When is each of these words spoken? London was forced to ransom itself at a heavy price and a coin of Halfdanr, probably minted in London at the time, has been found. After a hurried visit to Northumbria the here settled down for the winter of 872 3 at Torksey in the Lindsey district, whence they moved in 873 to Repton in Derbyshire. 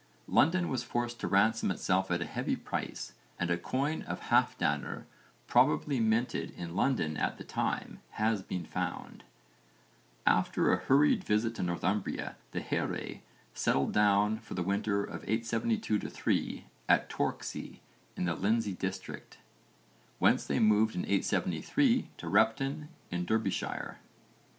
London 0.25 0.67
was 0.67 0.81
forced 0.81 1.19
to 1.19 1.27
ransom 1.27 1.69
itself 1.69 2.09
at 2.09 2.23
a 2.23 2.25
heavy 2.25 2.55
price 2.55 3.13
and 3.39 3.51
a 3.51 3.57
coin 3.59 4.01
of 4.01 4.19
Halfdanr, 4.31 5.05
probably 5.45 5.99
minted 5.99 6.49
in 6.57 6.75
London 6.75 7.15
at 7.17 7.37
the 7.37 7.43
time, 7.43 7.99
has 8.13 8.41
been 8.41 8.65
found. 8.65 9.23
After 10.25 10.73
a 10.73 10.77
hurried 10.77 11.23
visit 11.23 11.53
to 11.53 11.61
Northumbria 11.61 12.35
the 12.49 12.61
here 12.61 13.21
settled 13.53 13.93
down 13.93 14.39
for 14.39 14.55
the 14.55 14.63
winter 14.63 15.03
of 15.03 15.21
872 15.25 15.99
3 15.99 16.65
at 16.89 17.07
Torksey 17.07 17.81
in 18.17 18.25
the 18.25 18.33
Lindsey 18.33 18.73
district, 18.73 19.37
whence 20.17 20.47
they 20.47 20.57
moved 20.57 20.95
in 20.95 21.01
873 21.05 22.09
to 22.17 22.27
Repton 22.27 22.89
in 23.11 23.23
Derbyshire. 23.23 23.99